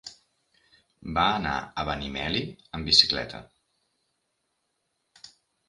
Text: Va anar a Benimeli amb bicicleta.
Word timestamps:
Va 1.17 1.25
anar 1.33 1.51
a 1.57 1.85
Benimeli 1.91 2.43
amb 2.79 2.91
bicicleta. 2.93 3.45